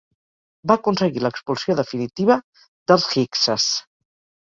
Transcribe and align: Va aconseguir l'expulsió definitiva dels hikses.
Va 0.71 0.77
aconseguir 0.81 1.21
l'expulsió 1.25 1.77
definitiva 1.83 2.41
dels 2.65 3.09
hikses. 3.15 3.73